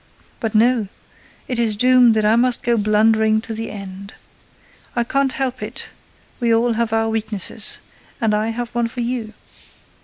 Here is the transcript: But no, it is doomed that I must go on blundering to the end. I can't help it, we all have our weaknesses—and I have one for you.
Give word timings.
But 0.39 0.55
no, 0.55 0.87
it 1.47 1.59
is 1.59 1.75
doomed 1.75 2.15
that 2.15 2.25
I 2.25 2.35
must 2.35 2.63
go 2.63 2.73
on 2.73 2.81
blundering 2.81 3.39
to 3.41 3.53
the 3.53 3.69
end. 3.69 4.15
I 4.95 5.03
can't 5.03 5.33
help 5.33 5.61
it, 5.61 5.89
we 6.39 6.51
all 6.51 6.73
have 6.73 6.91
our 6.91 7.07
weaknesses—and 7.09 8.33
I 8.33 8.47
have 8.47 8.73
one 8.73 8.87
for 8.87 9.01
you. 9.01 9.35